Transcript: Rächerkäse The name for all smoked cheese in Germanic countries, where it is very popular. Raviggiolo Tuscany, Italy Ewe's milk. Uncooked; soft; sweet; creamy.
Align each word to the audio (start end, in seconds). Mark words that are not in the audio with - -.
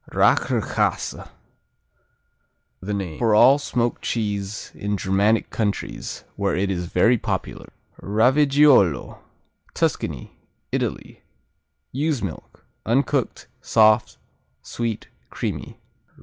Rächerkäse 0.09 1.29
The 2.81 2.93
name 2.95 3.19
for 3.19 3.35
all 3.35 3.59
smoked 3.59 4.01
cheese 4.01 4.71
in 4.73 4.97
Germanic 4.97 5.51
countries, 5.51 6.23
where 6.35 6.55
it 6.55 6.71
is 6.71 6.87
very 6.87 7.19
popular. 7.19 7.71
Raviggiolo 8.01 9.19
Tuscany, 9.75 10.35
Italy 10.71 11.21
Ewe's 11.91 12.23
milk. 12.23 12.65
Uncooked; 12.83 13.45
soft; 13.61 14.17
sweet; 14.63 15.07
creamy. 15.29 15.77